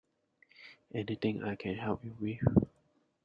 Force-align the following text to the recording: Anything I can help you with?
Anything 0.95 1.43
I 1.43 1.55
can 1.55 1.75
help 1.75 2.03
you 2.03 2.17
with? 2.19 2.65